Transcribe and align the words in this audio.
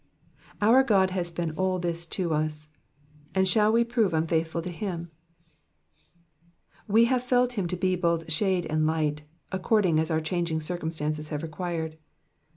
Our 0.63 0.81
God 0.83 1.11
has 1.11 1.29
been 1.29 1.51
all 1.51 1.77
this 1.77 2.07
to 2.07 2.33
us, 2.33 2.69
and 3.35 3.47
shall 3.47 3.71
we 3.71 3.83
prove 3.83 4.15
unfaithful 4.15 4.63
to 4.63 4.71
him? 4.71 5.11
We 6.87 7.05
have 7.05 7.21
felt 7.23 7.53
him 7.53 7.67
to 7.67 7.77
be 7.77 7.95
both 7.95 8.31
shade 8.31 8.65
and 8.65 8.87
light, 8.87 9.21
according 9.51 9.99
as 9.99 10.09
our 10.09 10.19
changing 10.19 10.61
circumstances 10.61 11.29
have 11.29 11.43
required. 11.43 11.99